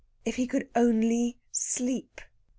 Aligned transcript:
If 0.25 0.37
he 0.37 0.47
could 0.47 0.67
only 0.75 1.37
sleep! 1.51 2.21